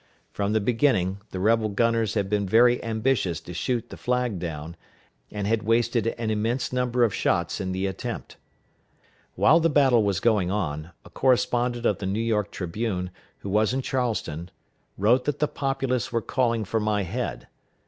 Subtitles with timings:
[0.31, 4.75] From the beginning, the rebel gunners had been very ambitious to shoot the flag down,
[5.29, 8.37] and had wasted an immense number of shots in the attempt.
[9.35, 13.11] While the battle was going on, a correspondent of the New York Tribune,
[13.41, 14.49] who was in Charleston,
[14.97, 17.47] wrote that the populace were calling for my head.